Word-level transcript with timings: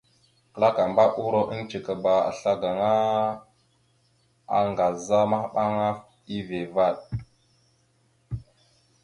Klakamba 0.55 1.03
uuro 1.21 1.41
eŋgcekaba 1.55 2.13
assla 2.29 2.53
gaŋa, 2.61 2.91
aaŋgaza 4.55 5.19
maɓaŋa, 5.31 5.87
eeve 6.33 6.59
vvaɗ. 6.71 6.97